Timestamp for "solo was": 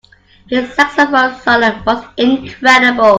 1.41-2.03